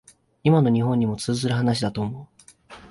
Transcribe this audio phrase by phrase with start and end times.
[0.43, 2.27] 今の日本にも通じる話だと思う